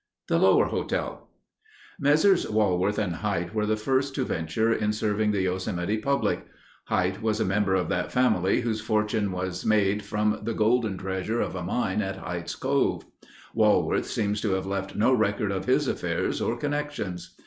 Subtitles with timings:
[0.29, 1.27] The Lower Hotel
[1.99, 2.49] Messrs.
[2.49, 6.43] Walworth and Hite were the first to venture in serving the Yosemite public.
[6.85, 11.39] Hite was a member of that family whose fortune was made from the golden treasure
[11.39, 13.03] of a mine at Hite's Cove.
[13.53, 17.35] Walworth seems to have left no record of his affairs or connections.